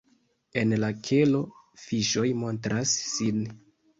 [0.61, 1.41] En la kelo
[1.83, 3.45] fiŝoj montras sin.